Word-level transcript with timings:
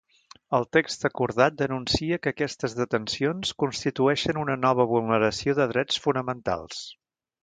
El 0.59 0.63
text 0.75 1.03
acordat 1.09 1.57
denuncia 1.57 2.17
que 2.23 2.31
aquestes 2.31 2.75
detencions 2.79 3.51
constitueixen 3.65 4.39
una 4.45 4.55
nova 4.63 4.87
vulneració 4.95 5.55
de 5.61 5.69
drets 5.73 6.01
fonamentals. 6.07 6.81